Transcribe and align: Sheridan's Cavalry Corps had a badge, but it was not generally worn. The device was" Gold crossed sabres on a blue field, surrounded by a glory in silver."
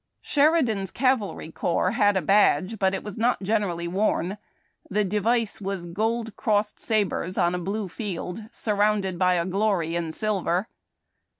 Sheridan's 0.23 0.89
Cavalry 0.89 1.51
Corps 1.51 1.91
had 1.91 2.17
a 2.17 2.23
badge, 2.23 2.79
but 2.79 2.95
it 2.95 3.03
was 3.03 3.19
not 3.19 3.43
generally 3.43 3.87
worn. 3.87 4.39
The 4.89 5.03
device 5.03 5.61
was" 5.61 5.85
Gold 6.01 6.35
crossed 6.35 6.79
sabres 6.79 7.37
on 7.37 7.53
a 7.53 7.59
blue 7.59 7.87
field, 7.87 8.45
surrounded 8.51 9.19
by 9.19 9.35
a 9.35 9.45
glory 9.45 9.95
in 9.95 10.11
silver." 10.11 10.67